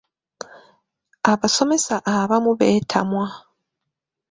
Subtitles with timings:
[1.31, 3.25] Abasomesa abamu beetamwa.